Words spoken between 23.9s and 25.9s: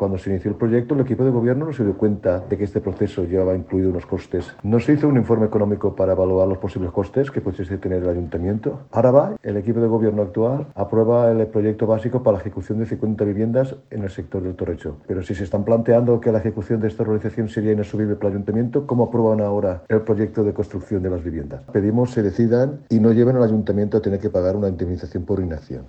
a tener que pagar una indemnización por inacción.